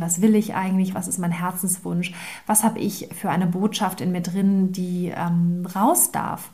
[0.00, 0.94] Was will ich eigentlich?
[0.94, 2.12] Was ist mein Herzenswunsch?
[2.46, 6.50] Was habe ich für eine Botschaft in mir drin, die ähm, raus darf?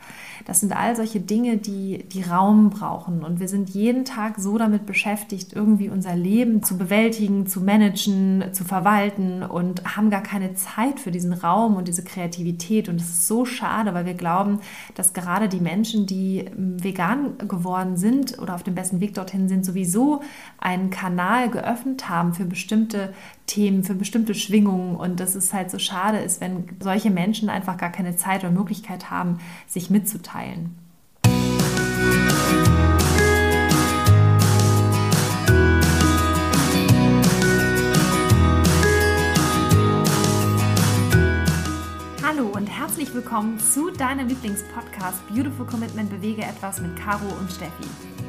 [0.47, 3.25] Das sind all solche Dinge, die, die Raum brauchen.
[3.25, 8.45] Und wir sind jeden Tag so damit beschäftigt, irgendwie unser Leben zu bewältigen, zu managen,
[8.53, 12.89] zu verwalten und haben gar keine Zeit für diesen Raum und diese Kreativität.
[12.89, 14.61] Und es ist so schade, weil wir glauben,
[14.95, 19.49] dass gerade die Menschen, die ähm, vegan geworden sind oder auf dem besten Weg dorthin
[19.49, 20.21] sind, sowieso
[20.59, 23.13] einen Kanal geöffnet haben für bestimmte
[23.47, 27.77] Themen, für bestimmte Schwingungen und dass es halt so schade ist, wenn solche Menschen einfach
[27.77, 30.77] gar keine Zeit oder Möglichkeit haben, sich mitzuteilen.
[42.23, 48.24] Hallo und herzlich willkommen zu deinem Lieblingspodcast Beautiful Commitment Bewege etwas mit Caro und Steffi.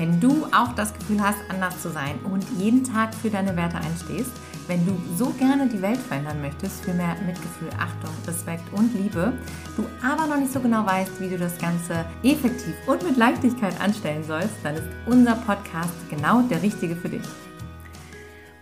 [0.00, 3.76] Wenn du auch das Gefühl hast, anders zu sein und jeden Tag für deine Werte
[3.76, 4.30] einstehst,
[4.66, 9.34] wenn du so gerne die Welt verändern möchtest für mehr Mitgefühl, Achtung, Respekt und Liebe,
[9.76, 13.78] du aber noch nicht so genau weißt, wie du das Ganze effektiv und mit Leichtigkeit
[13.78, 17.49] anstellen sollst, dann ist unser Podcast genau der richtige für dich.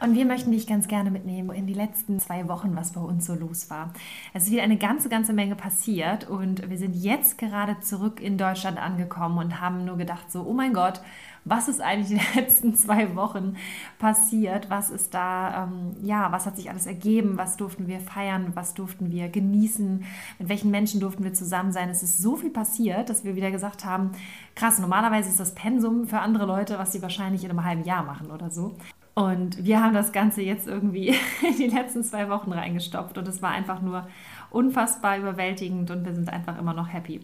[0.00, 3.26] Und wir möchten dich ganz gerne mitnehmen in die letzten zwei Wochen, was bei uns
[3.26, 3.92] so los war.
[4.32, 8.38] Es ist wieder eine ganze, ganze Menge passiert und wir sind jetzt gerade zurück in
[8.38, 11.00] Deutschland angekommen und haben nur gedacht so, oh mein Gott,
[11.44, 13.56] was ist eigentlich in den letzten zwei Wochen
[13.98, 14.70] passiert?
[14.70, 17.36] Was ist da, ähm, ja, was hat sich alles ergeben?
[17.36, 18.52] Was durften wir feiern?
[18.54, 20.04] Was durften wir genießen?
[20.38, 21.88] Mit welchen Menschen durften wir zusammen sein?
[21.88, 24.12] Es ist so viel passiert, dass wir wieder gesagt haben,
[24.54, 28.04] krass, normalerweise ist das Pensum für andere Leute, was sie wahrscheinlich in einem halben Jahr
[28.04, 28.76] machen oder so.
[29.18, 31.08] Und wir haben das Ganze jetzt irgendwie
[31.42, 34.06] in die letzten zwei Wochen reingestopft und es war einfach nur
[34.50, 37.22] unfassbar überwältigend und wir sind einfach immer noch happy.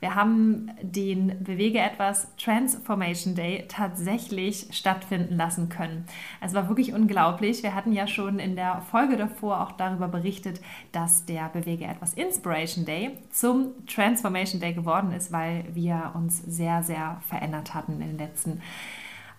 [0.00, 6.06] Wir haben den Bewege etwas Transformation Day tatsächlich stattfinden lassen können.
[6.40, 7.62] Es war wirklich unglaublich.
[7.62, 12.12] Wir hatten ja schon in der Folge davor auch darüber berichtet, dass der Bewege etwas
[12.14, 18.08] Inspiration Day zum Transformation Day geworden ist, weil wir uns sehr, sehr verändert hatten in
[18.08, 18.62] den letzten Jahren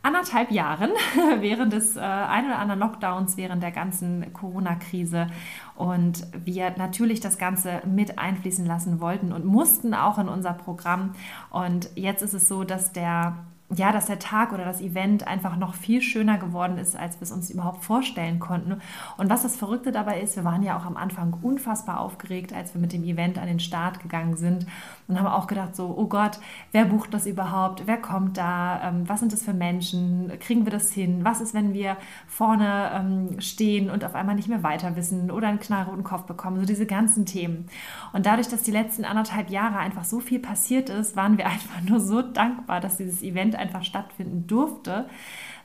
[0.08, 0.92] anderthalb Jahren
[1.40, 5.28] während des äh, ein oder anderen Lockdowns, während der ganzen Corona-Krise
[5.76, 11.12] und wir natürlich das Ganze mit einfließen lassen wollten und mussten auch in unser Programm.
[11.50, 13.38] Und jetzt ist es so, dass der
[13.76, 17.24] ja, dass der Tag oder das Event einfach noch viel schöner geworden ist, als wir
[17.24, 18.82] es uns überhaupt vorstellen konnten.
[19.18, 22.74] Und was das Verrückte dabei ist, wir waren ja auch am Anfang unfassbar aufgeregt, als
[22.74, 24.66] wir mit dem Event an den Start gegangen sind
[25.10, 26.40] und haben auch gedacht so, oh Gott,
[26.72, 27.84] wer bucht das überhaupt?
[27.88, 28.82] Wer kommt da?
[28.84, 30.32] Ähm, was sind das für Menschen?
[30.40, 31.26] Kriegen wir das hin?
[31.26, 35.50] Was ist, wenn wir vorne ähm, stehen und auf einmal nicht mehr weiter wissen oder
[35.50, 36.62] einen knallroten Kopf bekommen?
[36.62, 37.66] So diese ganzen Themen.
[38.14, 41.82] Und dadurch, dass die letzten anderthalb Jahre einfach so viel passiert ist, waren wir einfach
[41.82, 45.06] nur so dankbar, dass dieses Event einfach stattfinden durfte,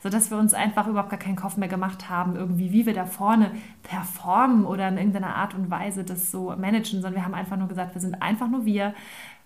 [0.02, 3.06] sodass wir uns einfach überhaupt gar keinen Kopf mehr gemacht haben, irgendwie, wie wir da
[3.06, 7.56] vorne performen oder in irgendeiner Art und Weise das so managen, sondern wir haben einfach
[7.56, 8.94] nur gesagt, wir sind einfach nur wir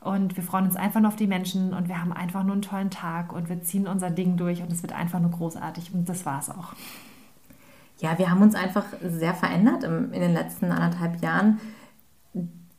[0.01, 2.63] und wir freuen uns einfach nur auf die Menschen und wir haben einfach nur einen
[2.63, 6.09] tollen Tag und wir ziehen unser Ding durch und es wird einfach nur großartig und
[6.09, 6.75] das war es auch.
[7.99, 11.59] Ja, wir haben uns einfach sehr verändert in den letzten anderthalb Jahren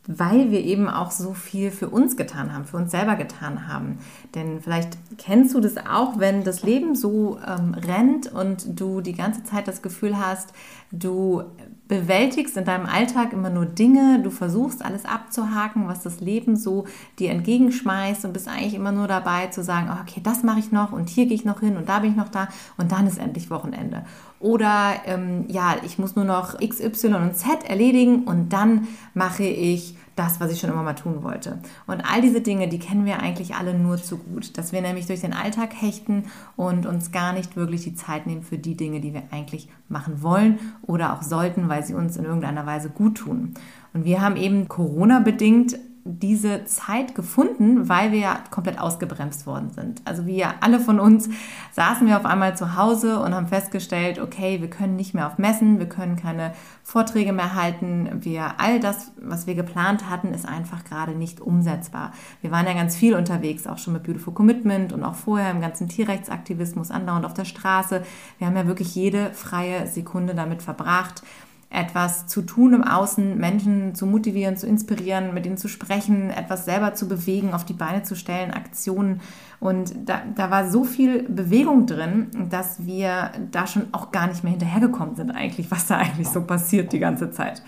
[0.07, 3.99] weil wir eben auch so viel für uns getan haben, für uns selber getan haben.
[4.33, 9.13] Denn vielleicht kennst du das auch, wenn das Leben so ähm, rennt und du die
[9.13, 10.53] ganze Zeit das Gefühl hast,
[10.91, 11.43] du
[11.87, 16.85] bewältigst in deinem Alltag immer nur Dinge, du versuchst alles abzuhaken, was das Leben so
[17.19, 20.71] dir entgegenschmeißt und bist eigentlich immer nur dabei zu sagen, oh, okay, das mache ich
[20.71, 23.07] noch und hier gehe ich noch hin und da bin ich noch da und dann
[23.07, 24.05] ist endlich Wochenende.
[24.39, 29.43] Oder ähm, ja, ich muss nur noch X, Y und Z erledigen und dann mache
[29.43, 31.59] ich das, was ich schon immer mal tun wollte.
[31.85, 35.05] Und all diese Dinge, die kennen wir eigentlich alle nur zu gut, dass wir nämlich
[35.05, 38.99] durch den Alltag hechten und uns gar nicht wirklich die Zeit nehmen für die Dinge,
[38.99, 43.17] die wir eigentlich machen wollen oder auch sollten, weil sie uns in irgendeiner Weise gut
[43.17, 43.53] tun.
[43.93, 45.77] Und wir haben eben Corona bedingt
[46.07, 50.01] diese Zeit gefunden, weil wir ja komplett ausgebremst worden sind.
[50.05, 51.29] Also wir alle von uns
[51.73, 55.37] saßen wir auf einmal zu Hause und haben festgestellt, okay, wir können nicht mehr auf
[55.37, 60.47] Messen, wir können keine Vorträge mehr halten, wir all das, was wir geplant hatten, ist
[60.47, 62.13] einfach gerade nicht umsetzbar.
[62.41, 65.61] Wir waren ja ganz viel unterwegs, auch schon mit Beautiful Commitment und auch vorher im
[65.61, 68.03] ganzen Tierrechtsaktivismus andauernd auf der Straße.
[68.37, 71.23] Wir haben ja wirklich jede freie Sekunde damit verbracht
[71.69, 76.65] etwas zu tun im Außen, Menschen zu motivieren, zu inspirieren, mit ihnen zu sprechen, etwas
[76.65, 79.21] selber zu bewegen, auf die Beine zu stellen, Aktionen.
[79.59, 84.43] Und da, da war so viel Bewegung drin, dass wir da schon auch gar nicht
[84.43, 87.61] mehr hinterhergekommen sind eigentlich, was da eigentlich so passiert die ganze Zeit.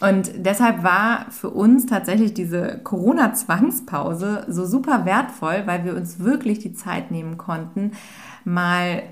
[0.00, 6.58] Und deshalb war für uns tatsächlich diese Corona-Zwangspause so super wertvoll, weil wir uns wirklich
[6.58, 7.92] die Zeit nehmen konnten,
[8.44, 9.04] mal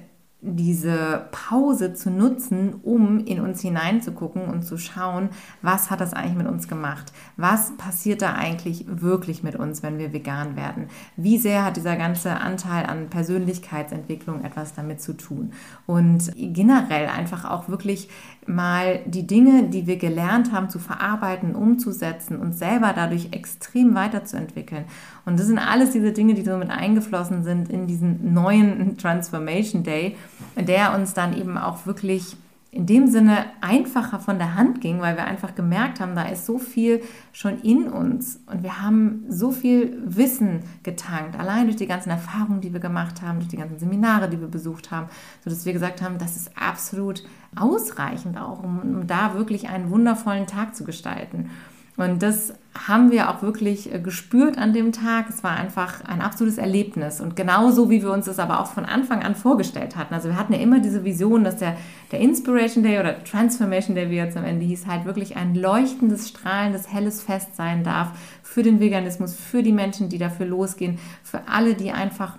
[0.42, 5.28] diese Pause zu nutzen, um in uns hineinzugucken und zu schauen,
[5.60, 7.12] was hat das eigentlich mit uns gemacht?
[7.36, 10.86] Was passiert da eigentlich wirklich mit uns, wenn wir vegan werden?
[11.16, 15.52] Wie sehr hat dieser ganze Anteil an Persönlichkeitsentwicklung etwas damit zu tun?
[15.86, 18.08] Und generell einfach auch wirklich
[18.46, 24.84] mal die Dinge, die wir gelernt haben, zu verarbeiten, umzusetzen und selber dadurch extrem weiterzuentwickeln.
[25.24, 29.82] Und das sind alles diese Dinge, die so mit eingeflossen sind in diesen neuen Transformation
[29.82, 30.16] Day,
[30.56, 32.36] der uns dann eben auch wirklich
[32.72, 36.46] in dem Sinne einfacher von der Hand ging, weil wir einfach gemerkt haben, da ist
[36.46, 37.02] so viel
[37.32, 42.60] schon in uns und wir haben so viel Wissen getankt, allein durch die ganzen Erfahrungen,
[42.60, 45.08] die wir gemacht haben, durch die ganzen Seminare, die wir besucht haben,
[45.42, 47.24] sodass wir gesagt haben, das ist absolut
[47.56, 51.50] ausreichend auch, um, um da wirklich einen wundervollen Tag zu gestalten.
[51.96, 52.54] Und das
[52.88, 55.28] haben wir auch wirklich äh, gespürt an dem Tag.
[55.28, 58.84] Es war einfach ein absolutes Erlebnis und genauso, wie wir uns das aber auch von
[58.84, 60.14] Anfang an vorgestellt hatten.
[60.14, 61.76] Also wir hatten ja immer diese Vision, dass der,
[62.12, 66.28] der Inspiration Day oder Transformation Day, wie jetzt am Ende hieß, halt wirklich ein leuchtendes,
[66.28, 71.48] strahlendes, helles Fest sein darf für den Veganismus, für die Menschen, die dafür losgehen, für
[71.48, 72.38] alle, die einfach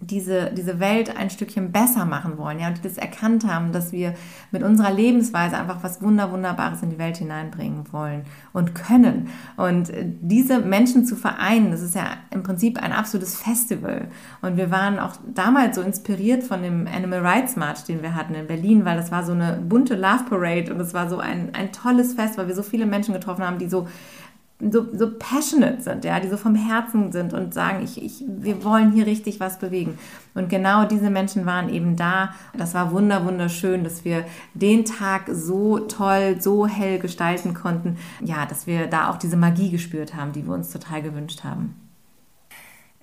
[0.00, 3.90] diese, diese Welt ein Stückchen besser machen wollen, ja, und die das erkannt haben, dass
[3.90, 4.14] wir
[4.52, 8.22] mit unserer Lebensweise einfach was Wunder, Wunderbares in die Welt hineinbringen wollen
[8.52, 9.28] und können.
[9.56, 14.08] Und äh, diese Menschen zu vereinen, das ist ja im Prinzip ein absolutes Festival.
[14.40, 18.34] Und wir waren auch damals so inspiriert von dem Animal Rights March, den wir hatten
[18.34, 21.54] in Berlin, weil das war so eine bunte Love Parade und es war so ein,
[21.54, 23.88] ein tolles Fest, weil wir so viele Menschen getroffen haben, die so
[24.60, 28.64] so, so passionate sind, ja, die so vom Herzen sind und sagen, ich, ich, wir
[28.64, 29.98] wollen hier richtig was bewegen.
[30.34, 32.34] Und genau diese Menschen waren eben da.
[32.56, 34.24] Das war wunder, wunderschön, dass wir
[34.54, 37.98] den Tag so toll, so hell gestalten konnten.
[38.20, 41.76] Ja, dass wir da auch diese Magie gespürt haben, die wir uns total gewünscht haben.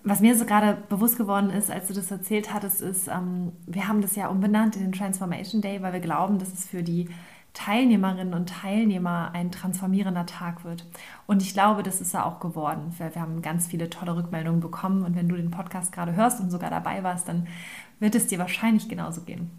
[0.03, 3.87] Was mir so gerade bewusst geworden ist, als du das erzählt hattest, ist, ähm, wir
[3.87, 7.09] haben das ja umbenannt in den Transformation Day, weil wir glauben, dass es für die
[7.55, 10.85] Teilnehmerinnen und Teilnehmer ein transformierender Tag wird.
[11.25, 12.93] Und ich glaube, das ist er auch geworden.
[12.97, 16.39] Wir, wir haben ganz viele tolle Rückmeldungen bekommen und wenn du den Podcast gerade hörst
[16.39, 17.47] und sogar dabei warst, dann
[17.99, 19.49] wird es dir wahrscheinlich genauso gehen.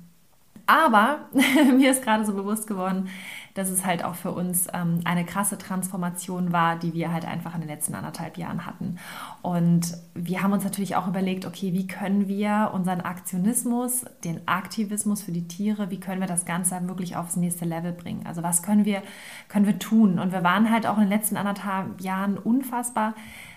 [0.66, 1.28] Aber
[1.76, 3.08] mir ist gerade so bewusst geworden,
[3.56, 7.54] dass es halt auch für uns ähm, eine krasse Transformation war, die wir halt einfach
[7.54, 8.98] in den letzten anderthalb Jahren hatten.
[9.42, 15.22] Und wir haben uns natürlich auch überlegt, okay, wie können wir unseren Aktionismus, den Aktivismus
[15.22, 18.26] für die Tiere, wie können wir das Ganze wirklich aufs nächste Level bringen?
[18.26, 19.02] Also was können wir,
[19.48, 20.18] können wir tun?
[20.18, 23.14] Und wir waren halt auch in den letzten anderthalb Jahren unfassbar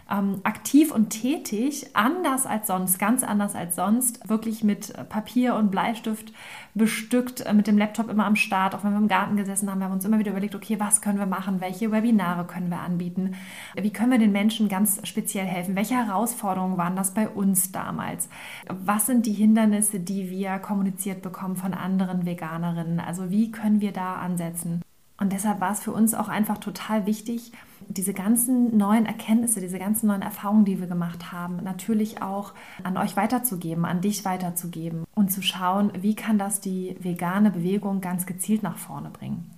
[0.10, 5.72] ähm, aktiv und tätig, anders als sonst, ganz anders als sonst, wirklich mit Papier und
[5.72, 6.34] Bleistift
[6.74, 9.84] bestückt, äh, mit dem Laptop immer am Start, auch wenn wir im Garten gesessen haben,
[9.84, 12.80] haben wir uns immer wieder überlegt, okay, was können wir machen, welche Webinare können wir
[12.80, 13.36] anbieten,
[13.76, 18.30] wie können wir den Menschen ganz speziell helfen, welche Herausforderungen waren das bei uns damals,
[18.68, 23.92] was sind die Hindernisse, die wir kommuniziert bekommen von anderen Veganerinnen, also wie können wir
[23.92, 24.82] da ansetzen.
[25.20, 27.52] Und deshalb war es für uns auch einfach total wichtig,
[27.90, 32.54] diese ganzen neuen Erkenntnisse, diese ganzen neuen Erfahrungen, die wir gemacht haben, natürlich auch
[32.84, 38.00] an euch weiterzugeben, an dich weiterzugeben und zu schauen, wie kann das die vegane Bewegung
[38.00, 39.50] ganz gezielt nach vorne bringen.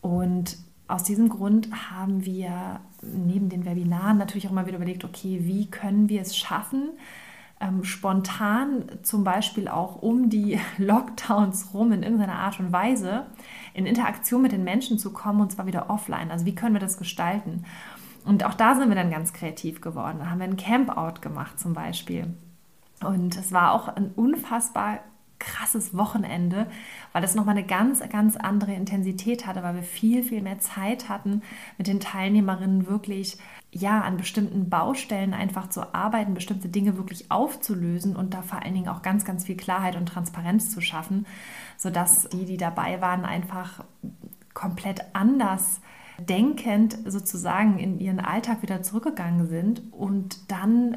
[0.00, 0.56] Und
[0.86, 5.66] aus diesem Grund haben wir neben den Webinaren natürlich auch mal wieder überlegt, okay, wie
[5.66, 6.90] können wir es schaffen,
[7.60, 13.26] ähm, spontan zum Beispiel auch um die Lockdowns rum in irgendeiner Art und Weise
[13.78, 16.32] in Interaktion mit den Menschen zu kommen und zwar wieder offline.
[16.32, 17.64] Also wie können wir das gestalten?
[18.24, 20.18] Und auch da sind wir dann ganz kreativ geworden.
[20.18, 22.34] Da haben wir ein Campout gemacht zum Beispiel.
[23.04, 24.98] Und es war auch ein unfassbar
[25.38, 26.66] krasses Wochenende,
[27.12, 31.08] weil das nochmal eine ganz, ganz andere Intensität hatte, weil wir viel, viel mehr Zeit
[31.08, 31.42] hatten,
[31.76, 33.38] mit den Teilnehmerinnen wirklich
[33.70, 38.74] ja, an bestimmten Baustellen einfach zu arbeiten, bestimmte Dinge wirklich aufzulösen und da vor allen
[38.74, 41.26] Dingen auch ganz, ganz viel Klarheit und Transparenz zu schaffen,
[41.76, 43.84] sodass die, die dabei waren, einfach
[44.54, 45.80] komplett anders
[46.18, 50.96] denkend sozusagen in ihren Alltag wieder zurückgegangen sind und dann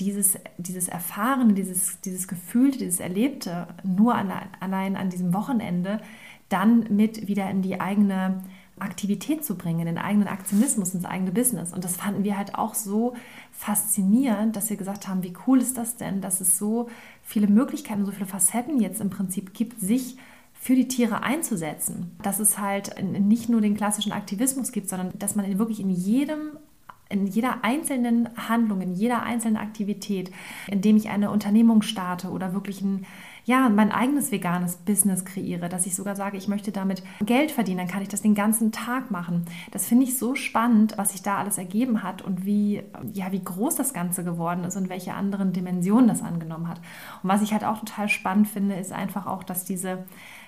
[0.00, 6.00] dieses, dieses Erfahrene, dieses, dieses Gefühlte, dieses Erlebte nur an, allein an diesem Wochenende
[6.48, 8.42] dann mit wieder in die eigene
[8.78, 11.72] Aktivität zu bringen, in den eigenen Aktionismus, ins eigene Business.
[11.72, 13.14] Und das fanden wir halt auch so
[13.52, 16.88] faszinierend, dass wir gesagt haben, wie cool ist das denn, dass es so
[17.22, 20.16] viele Möglichkeiten, so viele Facetten jetzt im Prinzip gibt, sich
[20.52, 22.16] für die Tiere einzusetzen.
[22.22, 26.58] Dass es halt nicht nur den klassischen Aktivismus gibt, sondern dass man wirklich in jedem
[27.08, 30.30] in jeder einzelnen Handlung, in jeder einzelnen Aktivität,
[30.68, 33.06] indem ich eine Unternehmung starte oder wirklich ein
[33.46, 37.78] ja, mein eigenes veganes Business kreiere, dass ich sogar sage, ich möchte damit Geld verdienen,
[37.78, 39.44] dann kann ich das den ganzen Tag machen.
[39.70, 42.82] Das finde ich so spannend, was sich da alles ergeben hat und wie,
[43.12, 46.78] ja, wie groß das Ganze geworden ist und welche anderen Dimensionen das angenommen hat.
[47.22, 50.04] Und was ich halt auch total spannend finde, ist einfach auch, dass diese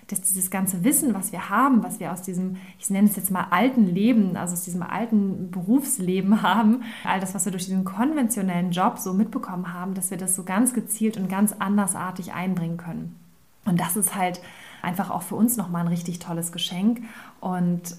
[0.08, 3.30] dass dieses ganze Wissen, was wir haben, was wir aus diesem, ich nenne es jetzt
[3.30, 7.84] mal alten Leben, also aus diesem alten Berufsleben haben, all das, was wir durch diesen
[7.84, 12.76] konventionellen Job so mitbekommen haben, dass wir das so ganz gezielt und ganz andersartig einbringen
[12.76, 13.16] können.
[13.64, 14.40] Und das ist halt
[14.80, 17.02] einfach auch für uns nochmal ein richtig tolles Geschenk.
[17.40, 17.96] Und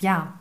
[0.00, 0.34] ja,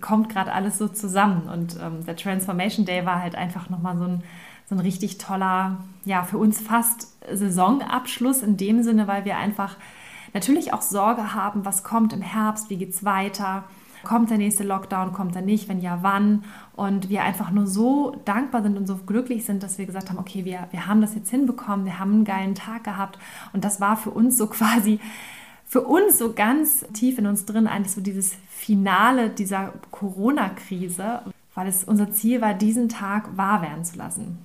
[0.00, 1.48] kommt gerade alles so zusammen.
[1.48, 4.22] Und ähm, der Transformation Day war halt einfach nochmal so ein,
[4.68, 9.76] so ein richtig toller, ja, für uns fast Saisonabschluss in dem Sinne, weil wir einfach
[10.34, 13.64] natürlich auch Sorge haben, was kommt im Herbst, wie geht es weiter,
[14.04, 16.44] kommt der nächste Lockdown, kommt er nicht, wenn ja, wann.
[16.76, 20.18] Und wir einfach nur so dankbar sind und so glücklich sind, dass wir gesagt haben,
[20.18, 23.18] okay, wir, wir haben das jetzt hinbekommen, wir haben einen geilen Tag gehabt.
[23.52, 25.00] Und das war für uns so quasi,
[25.64, 31.22] für uns so ganz tief in uns drin eigentlich so dieses Finale dieser Corona-Krise,
[31.54, 34.38] weil es unser Ziel war, diesen Tag wahr werden zu lassen.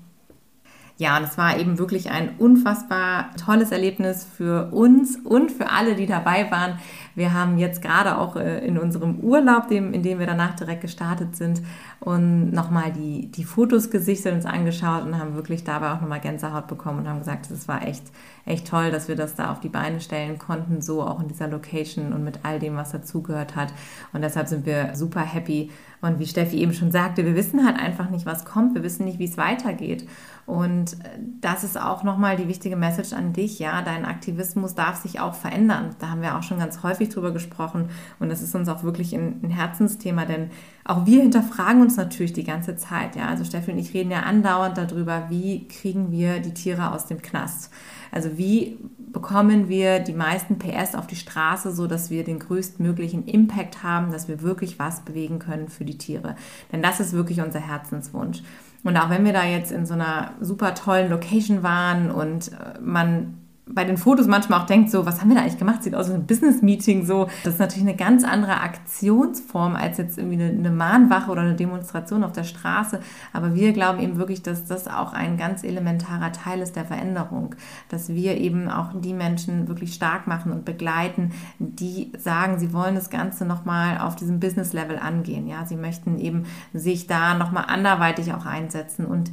[0.97, 5.95] Ja, und es war eben wirklich ein unfassbar tolles Erlebnis für uns und für alle,
[5.95, 6.77] die dabei waren.
[7.15, 11.35] Wir haben jetzt gerade auch äh, in unserem Urlaub, in dem wir danach direkt gestartet
[11.35, 11.62] sind,
[12.00, 16.67] und nochmal die, die Fotos gesichtet uns angeschaut und haben wirklich dabei auch nochmal Gänsehaut
[16.67, 18.03] bekommen und haben gesagt, es war echt,
[18.45, 21.47] echt toll, dass wir das da auf die Beine stellen konnten, so auch in dieser
[21.47, 23.73] Location und mit all dem, was dazugehört hat.
[24.12, 25.71] Und deshalb sind wir super happy.
[26.03, 28.75] Und wie Steffi eben schon sagte, wir wissen halt einfach nicht, was kommt.
[28.75, 30.05] Wir wissen nicht, wie es weitergeht.
[30.45, 33.57] Und äh, das ist auch nochmal die wichtige Message an dich.
[33.57, 35.95] Ja, dein Aktivismus darf sich auch verändern.
[36.00, 37.89] Da haben wir auch schon ganz häufig drüber gesprochen.
[38.19, 40.51] Und das ist uns auch wirklich ein, ein Herzensthema, denn
[40.83, 43.15] auch wir hinterfragen uns natürlich die ganze Zeit.
[43.15, 47.05] Ja, also Steffi und ich reden ja andauernd darüber, wie kriegen wir die Tiere aus
[47.05, 47.72] dem Knast.
[48.13, 48.77] Also wie
[49.12, 54.12] bekommen wir die meisten PS auf die Straße, so dass wir den größtmöglichen Impact haben,
[54.12, 56.36] dass wir wirklich was bewegen können für die Tiere.
[56.72, 58.43] Denn das ist wirklich unser Herzenswunsch.
[58.84, 62.79] Und auch wenn wir da jetzt in so einer super tollen Location waren und äh,
[62.82, 65.84] man bei den Fotos manchmal auch denkt, so, was haben wir da eigentlich gemacht?
[65.84, 67.29] Sieht aus wie ein Business-Meeting so.
[67.46, 71.55] Das ist natürlich eine ganz andere Aktionsform als jetzt irgendwie eine, eine, Mahnwache oder eine
[71.55, 73.00] Demonstration auf der Straße.
[73.32, 77.55] Aber wir glauben eben wirklich, dass das auch ein ganz elementarer Teil ist der Veränderung.
[77.88, 82.96] Dass wir eben auch die Menschen wirklich stark machen und begleiten, die sagen, sie wollen
[82.96, 85.48] das Ganze nochmal auf diesem Business-Level angehen.
[85.48, 86.43] Ja, sie möchten eben
[86.74, 89.32] sich da nochmal anderweitig auch einsetzen und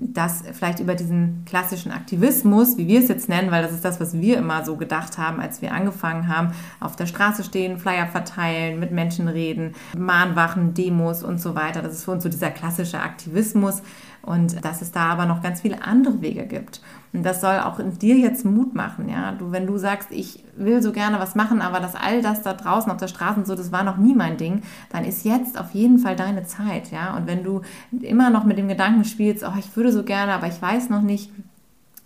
[0.00, 4.00] das vielleicht über diesen klassischen Aktivismus, wie wir es jetzt nennen, weil das ist das,
[4.00, 8.06] was wir immer so gedacht haben, als wir angefangen haben, auf der Straße stehen, Flyer
[8.06, 11.82] verteilen, mit Menschen reden, Mahnwachen, Demos und so weiter.
[11.82, 13.82] Das ist für uns so dieser klassische Aktivismus
[14.22, 16.80] und dass es da aber noch ganz viele andere Wege gibt.
[17.12, 19.32] Und das soll auch in dir jetzt Mut machen, ja.
[19.32, 22.52] Du, wenn du sagst, ich will so gerne was machen, aber dass all das da
[22.52, 25.58] draußen auf der Straße und so, das war noch nie mein Ding, dann ist jetzt
[25.58, 27.16] auf jeden Fall deine Zeit, ja.
[27.16, 27.62] Und wenn du
[28.00, 31.02] immer noch mit dem Gedanken spielst, oh, ich würde so gerne, aber ich weiß noch
[31.02, 31.30] nicht,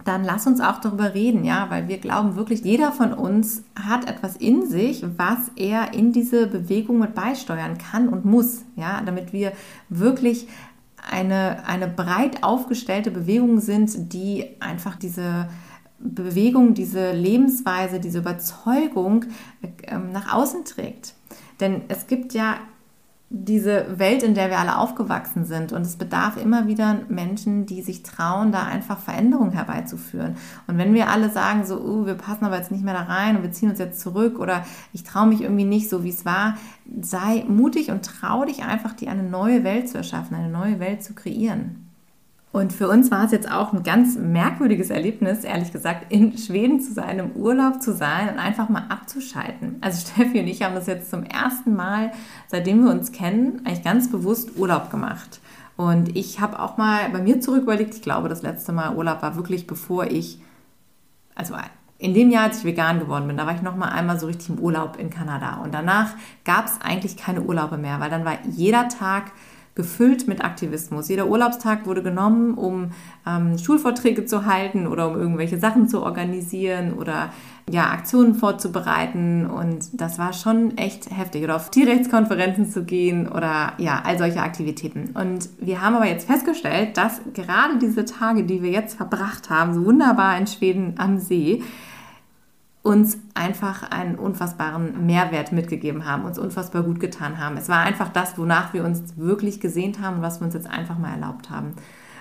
[0.05, 4.09] dann lass uns auch darüber reden, ja, weil wir glauben wirklich, jeder von uns hat
[4.09, 9.33] etwas in sich, was er in diese Bewegung mit beisteuern kann und muss, ja, damit
[9.33, 9.53] wir
[9.89, 10.47] wirklich
[11.11, 15.49] eine, eine breit aufgestellte Bewegung sind, die einfach diese
[15.99, 19.25] Bewegung, diese Lebensweise, diese Überzeugung
[19.63, 21.15] äh, nach außen trägt.
[21.61, 22.59] Denn es gibt ja
[23.37, 25.73] diese Welt, in der wir alle aufgewachsen sind.
[25.73, 30.37] Und es bedarf immer wieder Menschen, die sich trauen, da einfach Veränderungen herbeizuführen.
[30.69, 33.37] Und wenn wir alle sagen, so, uh, wir passen aber jetzt nicht mehr da rein
[33.37, 36.25] und wir ziehen uns jetzt zurück oder ich traue mich irgendwie nicht so, wie es
[36.25, 36.57] war,
[37.01, 41.03] sei mutig und trau dich einfach, dir eine neue Welt zu erschaffen, eine neue Welt
[41.03, 41.84] zu kreieren.
[42.55, 46.79] Und für uns war es jetzt auch ein ganz merkwürdiges Erlebnis, ehrlich gesagt, in Schweden
[46.79, 49.79] zu sein, im Urlaub zu sein und einfach mal abzuschalten.
[49.81, 52.13] Also Steffi und ich haben das jetzt zum ersten Mal,
[52.47, 55.41] seitdem wir uns kennen, eigentlich ganz bewusst Urlaub gemacht.
[55.77, 59.21] Und ich habe auch mal bei mir zurück überlegt, ich glaube, das letzte Mal Urlaub
[59.21, 60.39] war wirklich bevor ich,
[61.35, 61.57] also
[61.99, 64.29] in dem Jahr, als ich vegan geworden bin, da war ich noch mal einmal so
[64.29, 65.57] richtig im Urlaub in Kanada.
[65.57, 66.11] Und danach
[66.45, 69.33] gab es eigentlich keine Urlaube mehr, weil dann war jeder Tag
[69.75, 71.09] gefüllt mit Aktivismus.
[71.09, 72.93] Jeder Urlaubstag wurde genommen, um
[73.27, 77.31] ähm, Schulvorträge zu halten oder um irgendwelche Sachen zu organisieren oder
[77.69, 79.47] ja, Aktionen vorzubereiten.
[79.47, 81.43] Und das war schon echt heftig.
[81.43, 85.11] Oder auf Tierrechtskonferenzen zu gehen oder ja, all solche Aktivitäten.
[85.15, 89.75] Und wir haben aber jetzt festgestellt, dass gerade diese Tage, die wir jetzt verbracht haben,
[89.75, 91.63] so wunderbar in Schweden am See,
[92.85, 97.57] uns einfach einen unfassbaren Mehrwert mitgegeben haben, uns unfassbar gut getan haben.
[97.57, 100.69] Es war einfach das, wonach wir uns wirklich gesehnt haben und was wir uns jetzt
[100.69, 101.73] einfach mal erlaubt haben.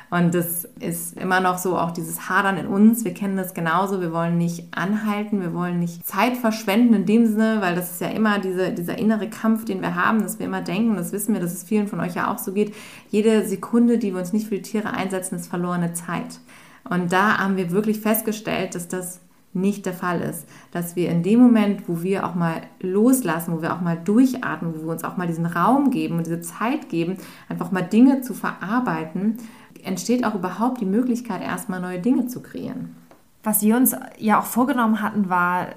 [0.09, 3.03] Und das ist immer noch so auch dieses Hadern in uns.
[3.03, 3.99] Wir kennen das genauso.
[3.99, 8.01] Wir wollen nicht anhalten, wir wollen nicht Zeit verschwenden in dem Sinne, weil das ist
[8.01, 11.33] ja immer diese, dieser innere Kampf, den wir haben, dass wir immer denken, das wissen
[11.33, 12.73] wir, dass es vielen von euch ja auch so geht,
[13.09, 16.39] jede Sekunde, die wir uns nicht für die Tiere einsetzen, ist verlorene Zeit.
[16.87, 19.19] Und da haben wir wirklich festgestellt, dass das
[19.53, 20.47] nicht der Fall ist.
[20.71, 24.73] Dass wir in dem Moment, wo wir auch mal loslassen, wo wir auch mal durchatmen,
[24.75, 27.17] wo wir uns auch mal diesen Raum geben und diese Zeit geben,
[27.49, 29.37] einfach mal Dinge zu verarbeiten,
[29.83, 32.95] entsteht auch überhaupt die Möglichkeit, erstmal neue Dinge zu kreieren.
[33.43, 35.67] Was wir uns ja auch vorgenommen hatten, war,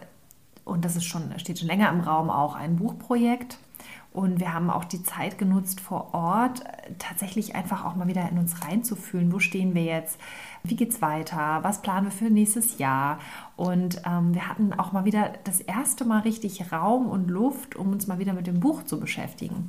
[0.64, 3.58] und das ist schon, steht schon länger im Raum, auch ein Buchprojekt.
[4.16, 6.64] Und wir haben auch die Zeit genutzt vor Ort,
[6.98, 9.30] tatsächlich einfach auch mal wieder in uns reinzufühlen.
[9.30, 10.18] Wo stehen wir jetzt?
[10.62, 11.58] Wie geht es weiter?
[11.60, 13.18] Was planen wir für nächstes Jahr?
[13.56, 17.92] Und ähm, wir hatten auch mal wieder das erste Mal richtig Raum und Luft, um
[17.92, 19.68] uns mal wieder mit dem Buch zu beschäftigen.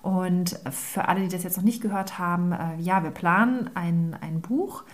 [0.00, 4.16] Und für alle, die das jetzt noch nicht gehört haben, äh, ja, wir planen ein,
[4.20, 4.84] ein Buch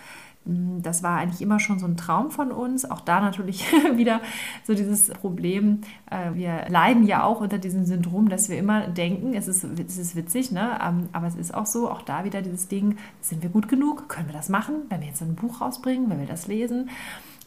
[0.45, 2.89] das war eigentlich immer schon so ein Traum von uns.
[2.89, 4.21] Auch da natürlich wieder
[4.63, 5.81] so dieses Problem.
[6.09, 9.97] Äh, wir leiden ja auch unter diesem Syndrom, dass wir immer denken, es ist, es
[9.97, 10.79] ist witzig, ne?
[10.83, 14.07] Ähm, aber es ist auch so, auch da wieder dieses Ding, sind wir gut genug?
[14.07, 14.75] Können wir das machen?
[14.89, 16.89] Wenn wir jetzt ein Buch rausbringen, wenn wir das lesen?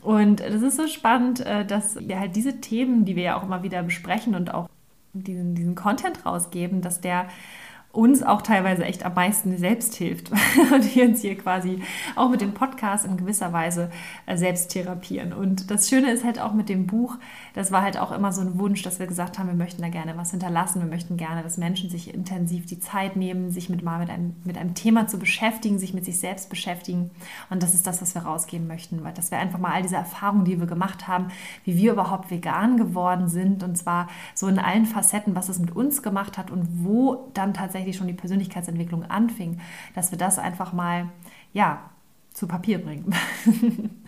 [0.02, 3.44] Und das ist so spannend, äh, dass wir halt diese Themen, die wir ja auch
[3.44, 4.68] immer wieder besprechen und auch
[5.12, 7.28] diesen, diesen Content rausgeben, dass der
[7.92, 10.30] uns auch teilweise echt am meisten selbst hilft
[10.73, 11.83] und wir uns hier quasi
[12.16, 13.90] auch mit dem Podcast in gewisser Weise
[14.26, 15.33] äh, selbst therapieren.
[15.33, 17.16] Und das Schöne ist halt auch mit dem Buch,
[17.54, 19.88] das war halt auch immer so ein Wunsch, dass wir gesagt haben, wir möchten da
[19.88, 23.83] gerne was hinterlassen, wir möchten gerne, dass Menschen sich intensiv die Zeit nehmen, sich mit
[23.83, 27.11] mal mit einem, mit einem Thema zu beschäftigen, sich mit sich selbst beschäftigen.
[27.49, 29.97] Und das ist das, was wir rausgeben möchten, weil das wäre einfach mal all diese
[29.97, 31.28] Erfahrungen, die wir gemacht haben,
[31.64, 35.75] wie wir überhaupt vegan geworden sind und zwar so in allen Facetten, was es mit
[35.75, 39.61] uns gemacht hat und wo dann tatsächlich tatsächlich schon die Persönlichkeitsentwicklung anfing,
[39.94, 41.08] dass wir das einfach mal,
[41.52, 41.90] ja,
[42.32, 43.14] zu Papier bringen.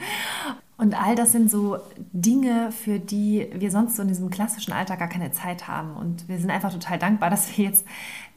[0.76, 1.76] Und all das sind so
[2.12, 5.94] Dinge, für die wir sonst so in diesem klassischen Alltag gar keine Zeit haben.
[5.94, 7.84] Und wir sind einfach total dankbar, dass wir jetzt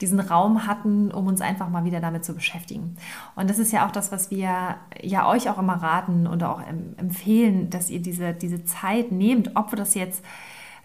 [0.01, 2.97] diesen Raum hatten, um uns einfach mal wieder damit zu beschäftigen.
[3.35, 6.61] Und das ist ja auch das, was wir ja euch auch immer raten oder auch
[6.97, 10.21] empfehlen, dass ihr diese, diese Zeit nehmt, ob das jetzt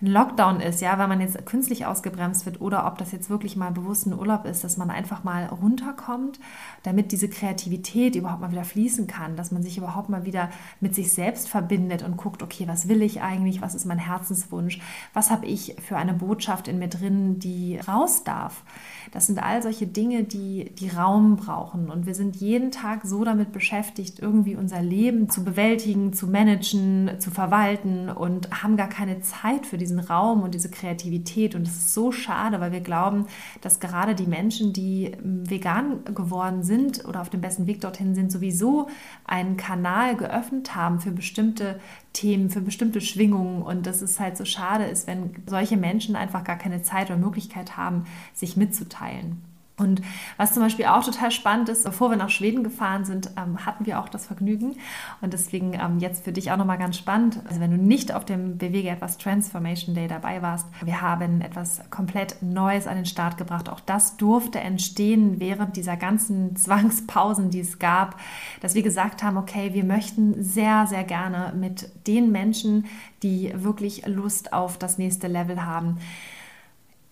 [0.01, 3.57] ein Lockdown ist, ja, weil man jetzt künstlich ausgebremst wird oder ob das jetzt wirklich
[3.57, 6.39] mal bewusst ein Urlaub ist, dass man einfach mal runterkommt,
[6.85, 10.95] damit diese Kreativität überhaupt mal wieder fließen kann, dass man sich überhaupt mal wieder mit
[10.95, 14.81] sich selbst verbindet und guckt, okay, was will ich eigentlich, was ist mein Herzenswunsch,
[15.15, 18.63] was habe ich für eine Botschaft in mir drin, die raus darf.
[19.11, 21.91] Das sind all solche Dinge, die, die Raum brauchen.
[21.91, 27.11] Und wir sind jeden Tag so damit beschäftigt, irgendwie unser Leben zu bewältigen, zu managen,
[27.19, 31.55] zu verwalten und haben gar keine Zeit für diesen Raum und diese Kreativität.
[31.55, 33.27] Und das ist so schade, weil wir glauben,
[33.63, 38.15] dass gerade die Menschen, die ähm, vegan geworden sind oder auf dem besten Weg dorthin
[38.15, 38.89] sind, sowieso
[39.25, 41.81] einen Kanal geöffnet haben für bestimmte
[42.13, 46.45] Themen, für bestimmte Schwingungen und dass es halt so schade ist, wenn solche Menschen einfach
[46.45, 49.48] gar keine Zeit oder Möglichkeit haben, sich mitzuteilen.
[49.79, 50.03] Und
[50.37, 53.87] was zum Beispiel auch total spannend ist, bevor wir nach Schweden gefahren sind, ähm, hatten
[53.87, 54.77] wir auch das Vergnügen.
[55.21, 57.41] Und deswegen ähm, jetzt für dich auch nochmal ganz spannend.
[57.49, 61.81] Also wenn du nicht auf dem Bewege etwas Transformation Day dabei warst, wir haben etwas
[61.91, 63.69] komplett Neues an den Start gebracht.
[63.69, 68.17] Auch das durfte entstehen während dieser ganzen Zwangspausen, die es gab,
[68.61, 72.87] dass wir gesagt haben, okay, wir möchten sehr, sehr gerne mit den Menschen,
[73.23, 75.99] die wirklich Lust auf das nächste Level haben,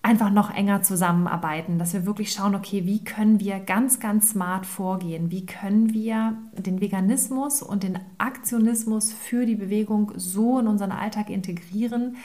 [0.06, 4.64] einfach noch enger zusammenarbeiten, dass wir wirklich schauen, okay, wie können wir ganz, ganz smart
[4.64, 5.32] vorgehen?
[5.32, 11.28] Wie können wir den Veganismus und den Aktionismus für die Bewegung so in unseren Alltag
[11.28, 12.18] integrieren,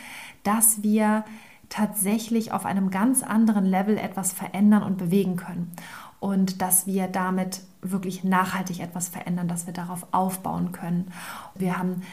[0.44, 1.26] dass wir
[1.70, 5.72] tatsächlich auf einem ganz anderen Level etwas verändern und bewegen können.
[6.20, 11.12] Und dass wir damit wirklich nachhaltig etwas verändern, dass wir darauf aufbauen können.
[11.56, 12.04] Wir haben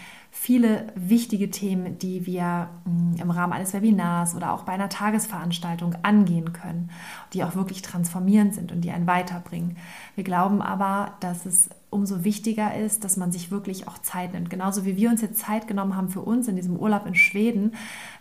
[0.40, 5.96] viele wichtige Themen, die wir mm, im Rahmen eines Webinars oder auch bei einer Tagesveranstaltung
[6.02, 6.90] angehen können,
[7.32, 9.76] die auch wirklich transformierend sind und die einen weiterbringen.
[10.14, 14.48] Wir glauben aber, dass es umso wichtiger ist, dass man sich wirklich auch Zeit nimmt.
[14.48, 17.74] Genauso wie wir uns jetzt Zeit genommen haben für uns in diesem Urlaub in Schweden,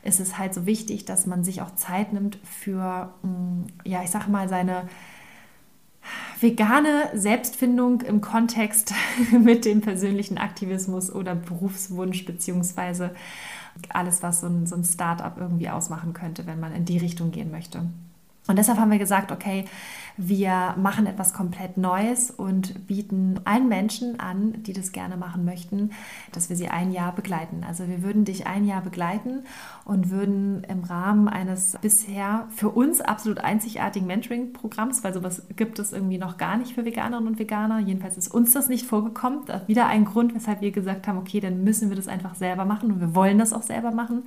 [0.03, 4.09] ist es halt so wichtig, dass man sich auch Zeit nimmt für, mm, ja, ich
[4.09, 4.89] sage mal, seine
[6.39, 8.93] vegane Selbstfindung im Kontext
[9.31, 13.15] mit dem persönlichen Aktivismus oder Berufswunsch beziehungsweise
[13.89, 17.31] alles, was so ein, so ein Start-up irgendwie ausmachen könnte, wenn man in die Richtung
[17.31, 17.83] gehen möchte.
[18.47, 19.65] Und deshalb haben wir gesagt, okay,
[20.19, 25.91] wir machen etwas komplett Neues und bieten allen Menschen an, die das gerne machen möchten,
[26.31, 27.63] dass wir sie ein Jahr begleiten.
[27.67, 29.43] Also wir würden dich ein Jahr begleiten
[29.85, 35.93] und würden im Rahmen eines bisher für uns absolut einzigartigen Mentoring-Programms, weil sowas gibt es
[35.93, 39.41] irgendwie noch gar nicht für Veganerinnen und Veganer, jedenfalls ist uns das nicht vorgekommen.
[39.67, 42.91] Wieder ein Grund, weshalb wir gesagt haben, okay, dann müssen wir das einfach selber machen
[42.91, 44.23] und wir wollen das auch selber machen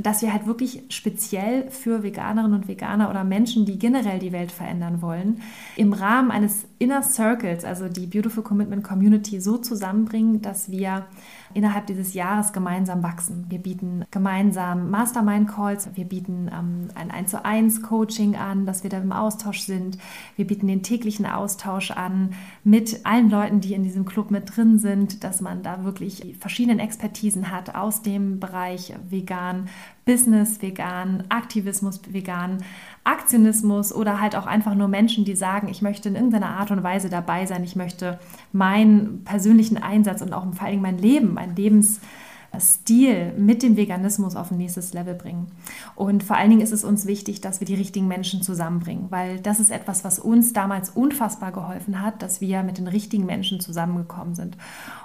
[0.00, 4.52] dass wir halt wirklich speziell für Veganerinnen und Veganer oder Menschen, die generell die Welt
[4.52, 5.42] verändern wollen,
[5.76, 11.06] im Rahmen eines Inner Circles, also die Beautiful Commitment Community, so zusammenbringen, dass wir
[11.54, 13.46] innerhalb dieses Jahres gemeinsam wachsen.
[13.48, 18.90] Wir bieten gemeinsam Mastermind-Calls, wir bieten ähm, ein 1 zu 1 Coaching an, dass wir
[18.90, 19.98] da im Austausch sind.
[20.36, 22.34] Wir bieten den täglichen Austausch an
[22.64, 26.82] mit allen Leuten, die in diesem Club mit drin sind, dass man da wirklich verschiedene
[26.82, 29.68] Expertisen hat aus dem Bereich vegan,
[30.10, 32.64] Business vegan, Aktivismus vegan,
[33.04, 36.82] Aktionismus oder halt auch einfach nur Menschen, die sagen, ich möchte in irgendeiner Art und
[36.82, 38.18] Weise dabei sein, ich möchte
[38.52, 41.54] meinen persönlichen Einsatz und auch vor allem mein Leben, mein
[42.52, 45.48] Lebensstil mit dem Veganismus auf ein nächstes Level bringen.
[45.94, 49.40] Und vor allen Dingen ist es uns wichtig, dass wir die richtigen Menschen zusammenbringen, weil
[49.40, 53.60] das ist etwas, was uns damals unfassbar geholfen hat, dass wir mit den richtigen Menschen
[53.60, 54.56] zusammengekommen sind.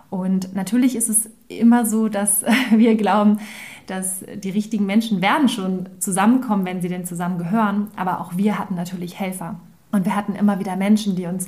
[0.10, 3.40] Und natürlich ist es immer so, dass wir glauben,
[3.88, 7.88] dass die richtigen Menschen werden schon zusammenkommen, wenn sie denn zusammengehören.
[7.96, 9.60] Aber auch wir hatten natürlich Helfer.
[9.92, 11.48] Und wir hatten immer wieder Menschen, die uns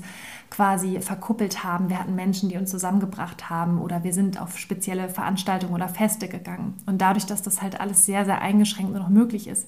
[0.50, 1.90] quasi verkuppelt haben.
[1.90, 6.28] Wir hatten Menschen, die uns zusammengebracht haben oder wir sind auf spezielle Veranstaltungen oder Feste
[6.28, 6.76] gegangen.
[6.86, 9.68] Und dadurch, dass das halt alles sehr, sehr eingeschränkt nur noch möglich ist,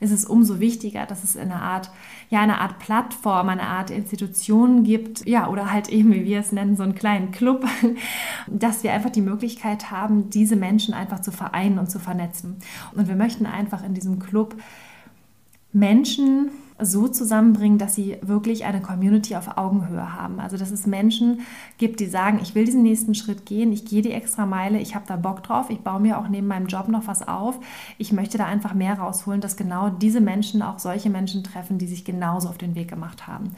[0.00, 1.90] ist es umso wichtiger, dass es eine Art,
[2.30, 6.52] ja, eine Art Plattform, eine Art Institution gibt, ja, oder halt eben, wie wir es
[6.52, 7.66] nennen, so einen kleinen Club,
[8.46, 12.58] dass wir einfach die Möglichkeit haben, diese Menschen einfach zu vereinen und zu vernetzen.
[12.94, 14.54] Und wir möchten einfach in diesem Club
[15.72, 20.40] Menschen so zusammenbringen, dass sie wirklich eine Community auf Augenhöhe haben.
[20.40, 21.40] Also dass es Menschen
[21.76, 24.94] gibt, die sagen, ich will diesen nächsten Schritt gehen, ich gehe die extra Meile, ich
[24.94, 27.58] habe da Bock drauf, ich baue mir auch neben meinem Job noch was auf,
[27.98, 31.86] ich möchte da einfach mehr rausholen, dass genau diese Menschen auch solche Menschen treffen, die
[31.86, 33.52] sich genauso auf den Weg gemacht haben.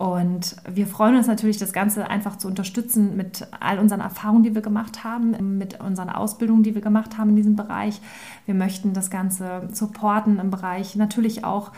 [0.00, 4.54] Und wir freuen uns natürlich, das Ganze einfach zu unterstützen mit all unseren Erfahrungen, die
[4.54, 8.00] wir gemacht haben, mit unseren Ausbildungen, die wir gemacht haben in diesem Bereich.
[8.46, 11.72] Wir möchten das Ganze supporten im Bereich natürlich auch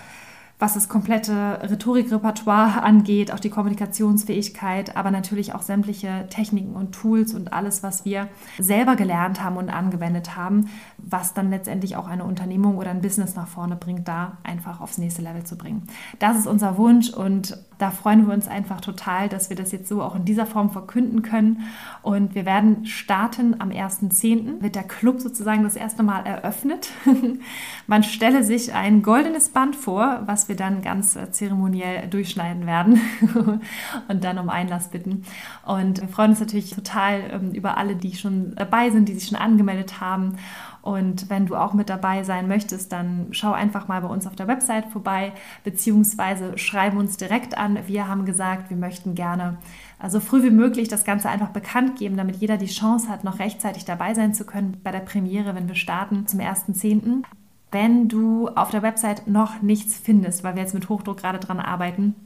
[0.63, 7.35] was das komplette Rhetorikrepertoire angeht, auch die Kommunikationsfähigkeit, aber natürlich auch sämtliche Techniken und Tools
[7.35, 8.29] und alles, was wir
[8.61, 13.35] selber gelernt haben und angewendet haben, was dann letztendlich auch eine Unternehmung oder ein Business
[13.35, 15.83] nach vorne bringt, da einfach aufs nächste Level zu bringen.
[16.21, 19.89] Das ist unser Wunsch und da freuen wir uns einfach total, dass wir das jetzt
[19.89, 21.65] so auch in dieser Form verkünden können.
[22.03, 24.63] Und wir werden starten am 1.10.
[24.63, 26.91] wird der Club sozusagen das erste Mal eröffnet.
[27.89, 33.01] Man stelle sich ein goldenes Band vor, was wir dann ganz äh, zeremoniell durchschneiden werden
[34.07, 35.25] und dann um Einlass bitten.
[35.67, 39.29] Und wir freuen uns natürlich total ähm, über alle, die schon dabei sind, die sich
[39.29, 40.37] schon angemeldet haben.
[40.83, 44.35] Und wenn du auch mit dabei sein möchtest, dann schau einfach mal bei uns auf
[44.35, 47.79] der Website vorbei, beziehungsweise schreib uns direkt an.
[47.87, 49.59] Wir haben gesagt, wir möchten gerne
[50.01, 53.23] so also früh wie möglich das Ganze einfach bekannt geben, damit jeder die Chance hat,
[53.23, 57.23] noch rechtzeitig dabei sein zu können bei der Premiere, wenn wir starten zum 1.10.
[57.71, 61.61] Wenn du auf der Website noch nichts findest, weil wir jetzt mit Hochdruck gerade dran
[61.61, 62.17] arbeiten,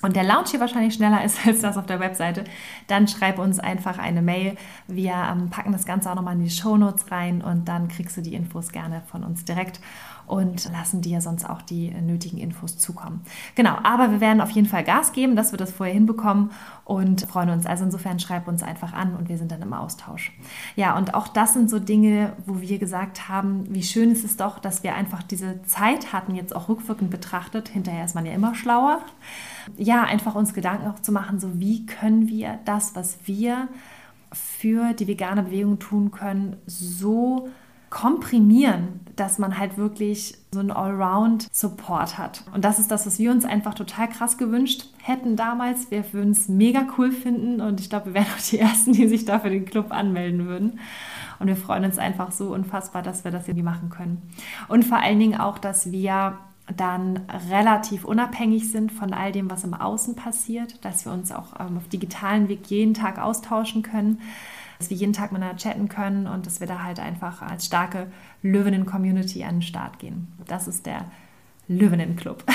[0.00, 2.44] und der Launch hier wahrscheinlich schneller ist als das auf der Webseite,
[2.86, 4.56] dann schreib uns einfach eine Mail.
[4.86, 8.16] Wir ähm, packen das Ganze auch nochmal in die Show Notes rein und dann kriegst
[8.16, 9.80] du die Infos gerne von uns direkt
[10.28, 13.22] und lassen dir sonst auch die nötigen Infos zukommen.
[13.54, 16.50] Genau, aber wir werden auf jeden Fall Gas geben, dass wir das vorher hinbekommen
[16.84, 17.66] und freuen uns.
[17.66, 20.32] Also insofern schreib uns einfach an und wir sind dann im Austausch.
[20.76, 24.36] Ja, und auch das sind so Dinge, wo wir gesagt haben, wie schön ist es
[24.36, 27.68] doch, dass wir einfach diese Zeit hatten, jetzt auch rückwirkend betrachtet.
[27.68, 29.00] Hinterher ist man ja immer schlauer
[29.76, 33.68] ja, einfach uns Gedanken auch zu machen, so wie können wir das, was wir
[34.32, 37.48] für die vegane Bewegung tun können, so
[37.90, 42.44] komprimieren, dass man halt wirklich so einen Allround-Support hat.
[42.54, 45.90] Und das ist das, was wir uns einfach total krass gewünscht hätten damals.
[45.90, 49.08] Wir würden es mega cool finden und ich glaube, wir wären auch die Ersten, die
[49.08, 50.78] sich da für den Club anmelden würden.
[51.38, 54.22] Und wir freuen uns einfach so unfassbar, dass wir das irgendwie machen können.
[54.68, 56.38] Und vor allen Dingen auch, dass wir
[56.76, 57.20] dann
[57.50, 61.78] relativ unabhängig sind von all dem, was im Außen passiert, dass wir uns auch ähm,
[61.78, 64.20] auf digitalen Weg jeden Tag austauschen können,
[64.78, 68.06] dass wir jeden Tag miteinander chatten können und dass wir da halt einfach als starke
[68.42, 70.28] Löwinnen-Community an den Start gehen.
[70.46, 71.06] Das ist der
[71.68, 72.44] Löwinnen-Club.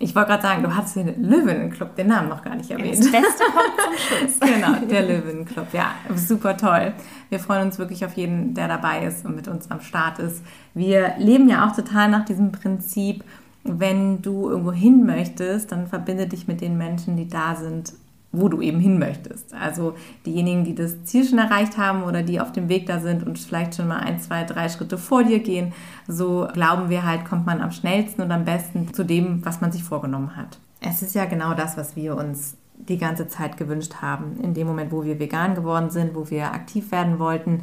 [0.00, 2.98] Ich wollte gerade sagen, du hast den Löwenenclub, den Namen noch gar nicht erwähnt.
[2.98, 4.40] Das Beste kommt zum Schluss.
[4.40, 5.68] genau, der Löwenenclub.
[5.72, 6.92] Ja, super toll.
[7.30, 10.42] Wir freuen uns wirklich auf jeden, der dabei ist und mit uns am Start ist.
[10.74, 13.24] Wir leben ja auch total nach diesem Prinzip,
[13.62, 17.94] wenn du irgendwo hin möchtest, dann verbinde dich mit den Menschen, die da sind,
[18.36, 19.54] wo du eben hin möchtest.
[19.54, 19.94] Also
[20.26, 23.38] diejenigen, die das Ziel schon erreicht haben oder die auf dem Weg da sind und
[23.38, 25.72] vielleicht schon mal ein, zwei, drei Schritte vor dir gehen,
[26.06, 29.72] so glauben wir halt, kommt man am schnellsten und am besten zu dem, was man
[29.72, 30.58] sich vorgenommen hat.
[30.80, 34.38] Es ist ja genau das, was wir uns die ganze Zeit gewünscht haben.
[34.42, 37.62] In dem Moment, wo wir vegan geworden sind, wo wir aktiv werden wollten,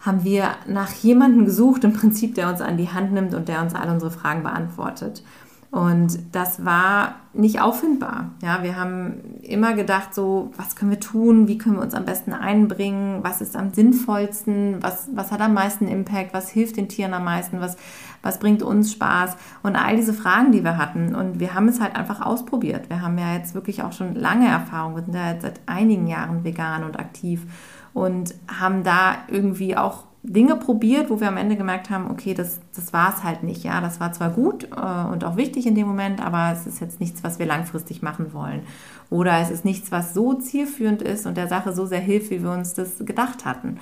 [0.00, 3.60] haben wir nach jemandem gesucht, im Prinzip, der uns an die Hand nimmt und der
[3.60, 5.24] uns all unsere Fragen beantwortet.
[5.70, 8.30] Und das war nicht auffindbar.
[8.42, 11.46] Ja, wir haben immer gedacht, so, was können wir tun?
[11.46, 13.22] Wie können wir uns am besten einbringen?
[13.22, 14.78] Was ist am sinnvollsten?
[14.80, 16.32] Was, was hat am meisten Impact?
[16.32, 17.60] Was hilft den Tieren am meisten?
[17.60, 17.76] Was,
[18.22, 19.36] was bringt uns Spaß?
[19.62, 21.14] Und all diese Fragen, die wir hatten.
[21.14, 22.88] Und wir haben es halt einfach ausprobiert.
[22.88, 24.96] Wir haben ja jetzt wirklich auch schon lange Erfahrung.
[24.96, 27.42] Wir sind ja jetzt seit einigen Jahren vegan und aktiv
[27.92, 32.60] und haben da irgendwie auch Dinge probiert, wo wir am Ende gemerkt haben, okay, das,
[32.74, 33.64] das war es halt nicht.
[33.64, 36.80] Ja, das war zwar gut äh, und auch wichtig in dem Moment, aber es ist
[36.80, 38.62] jetzt nichts, was wir langfristig machen wollen.
[39.10, 42.42] Oder es ist nichts, was so zielführend ist und der Sache so sehr hilft, wie
[42.42, 43.78] wir uns das gedacht hatten.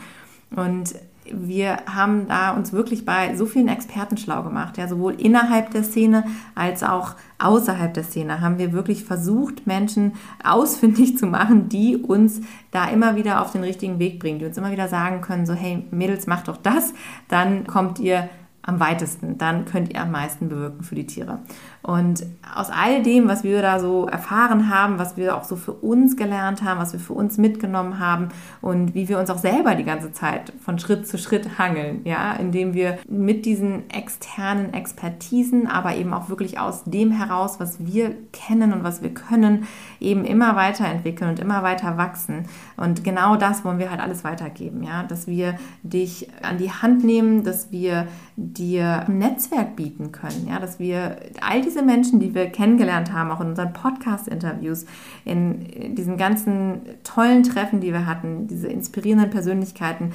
[0.55, 0.95] Und
[1.33, 5.83] wir haben da uns wirklich bei so vielen Experten schlau gemacht, ja, sowohl innerhalb der
[5.83, 10.12] Szene als auch außerhalb der Szene haben wir wirklich versucht, Menschen
[10.43, 14.57] ausfindig zu machen, die uns da immer wieder auf den richtigen Weg bringen, die uns
[14.57, 16.95] immer wieder sagen können, so hey Mädels, macht doch das,
[17.29, 18.29] dann kommt ihr
[18.67, 21.39] am weitesten, dann könnt ihr am meisten bewirken für die Tiere.
[21.87, 25.70] Und aus all dem, was wir da so erfahren haben, was wir auch so für
[25.70, 29.77] uns gelernt haben, was wir für uns mitgenommen haben und wie wir uns auch selber
[29.77, 35.68] die ganze Zeit von Schritt zu Schritt hangeln, ja, indem wir mit diesen externen Expertisen,
[35.68, 39.68] aber eben auch wirklich aus dem heraus, was wir kennen und was wir können,
[40.01, 42.46] eben immer weiterentwickeln und immer weiter wachsen.
[42.77, 47.05] Und genau das wollen wir halt alles weitergeben, ja, dass wir dich an die Hand
[47.05, 52.35] nehmen, dass wir dir ein Netzwerk bieten können, ja, dass wir all diese Menschen, die
[52.35, 54.87] wir kennengelernt haben, auch in unseren Podcast-Interviews,
[55.25, 60.12] in diesen ganzen tollen Treffen, die wir hatten, diese inspirierenden Persönlichkeiten,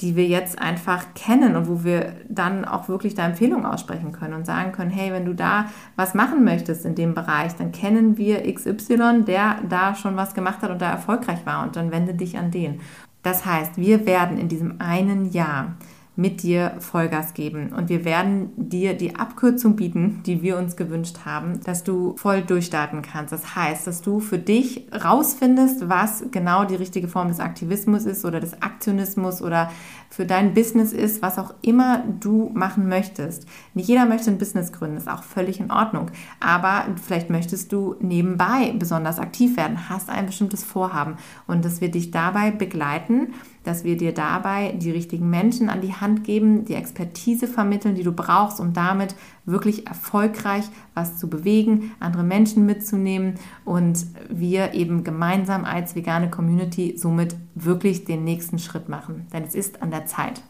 [0.00, 4.34] die wir jetzt einfach kennen und wo wir dann auch wirklich da Empfehlungen aussprechen können
[4.34, 8.16] und sagen können, hey, wenn du da was machen möchtest in dem Bereich, dann kennen
[8.18, 12.14] wir XY, der da schon was gemacht hat und da erfolgreich war und dann wende
[12.14, 12.80] dich an den.
[13.22, 15.76] Das heißt, wir werden in diesem einen Jahr
[16.16, 17.72] mit dir Vollgas geben.
[17.72, 22.42] Und wir werden dir die Abkürzung bieten, die wir uns gewünscht haben, dass du voll
[22.42, 23.32] durchstarten kannst.
[23.32, 28.24] Das heißt, dass du für dich rausfindest, was genau die richtige Form des Aktivismus ist
[28.24, 29.70] oder des Aktionismus oder
[30.08, 33.46] für dein Business ist, was auch immer du machen möchtest.
[33.74, 36.12] Nicht jeder möchte ein Business gründen, ist auch völlig in Ordnung.
[36.38, 41.16] Aber vielleicht möchtest du nebenbei besonders aktiv werden, hast ein bestimmtes Vorhaben
[41.48, 45.94] und dass wir dich dabei begleiten dass wir dir dabei die richtigen Menschen an die
[45.94, 51.92] Hand geben, die Expertise vermitteln, die du brauchst, um damit wirklich erfolgreich was zu bewegen,
[51.98, 58.88] andere Menschen mitzunehmen und wir eben gemeinsam als vegane Community somit wirklich den nächsten Schritt
[58.88, 59.26] machen.
[59.32, 60.42] Denn es ist an der Zeit.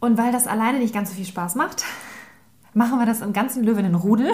[0.00, 1.84] Und weil das alleine nicht ganz so viel Spaß macht,
[2.74, 4.32] machen wir das im ganzen Löwinnen-Rudel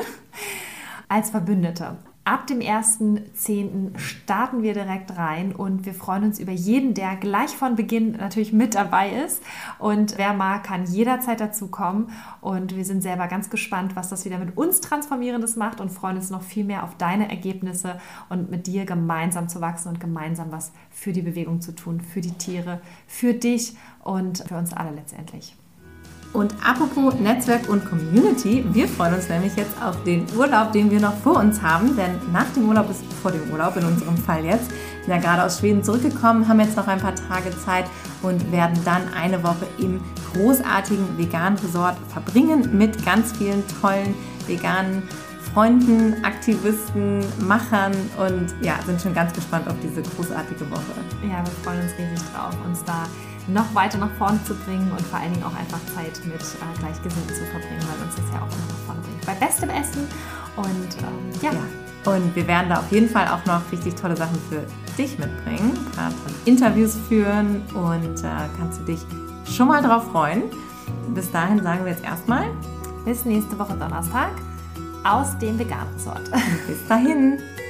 [1.08, 1.96] als Verbündete.
[2.28, 3.98] Ab dem 1.10.
[3.98, 8.52] starten wir direkt rein und wir freuen uns über jeden, der gleich von Beginn natürlich
[8.52, 9.42] mit dabei ist.
[9.78, 12.10] Und wer mag, kann jederzeit dazu kommen.
[12.42, 16.18] Und wir sind selber ganz gespannt, was das wieder mit uns Transformierendes macht und freuen
[16.18, 20.52] uns noch viel mehr auf deine Ergebnisse und mit dir gemeinsam zu wachsen und gemeinsam
[20.52, 24.90] was für die Bewegung zu tun, für die Tiere, für dich und für uns alle
[24.90, 25.56] letztendlich.
[26.32, 31.00] Und apropos Netzwerk und Community, wir freuen uns nämlich jetzt auf den Urlaub, den wir
[31.00, 34.44] noch vor uns haben, denn nach dem Urlaub ist vor dem Urlaub, in unserem Fall
[34.44, 37.86] jetzt, sind ja gerade aus Schweden zurückgekommen, haben jetzt noch ein paar Tage Zeit
[38.22, 40.00] und werden dann eine Woche im
[40.32, 44.14] großartigen veganen Resort verbringen mit ganz vielen tollen
[44.46, 45.02] veganen
[45.54, 50.82] Freunden, Aktivisten, Machern und ja, sind schon ganz gespannt auf diese großartige Woche.
[51.22, 53.06] Ja, wir freuen uns riesig drauf, uns da
[53.48, 56.78] noch weiter nach vorne zu bringen und vor allen Dingen auch einfach Zeit mit äh,
[56.78, 59.26] Gleichgesinnten zu verbringen, weil uns das ja auch immer nach vorne bringt.
[59.26, 60.06] Bei bestem Essen
[60.56, 61.52] und ähm, ja.
[61.52, 62.12] ja.
[62.12, 64.64] Und wir werden da auf jeden Fall auch noch richtig tolle Sachen für
[64.96, 66.12] dich mitbringen, tolle
[66.44, 69.00] Interviews führen und äh, kannst du dich
[69.44, 70.44] schon mal drauf freuen.
[71.14, 72.46] Bis dahin sagen wir jetzt erstmal
[73.04, 74.30] bis nächste Woche Donnerstag
[75.04, 76.30] aus dem Vegan Resort.
[76.66, 77.38] Bis dahin.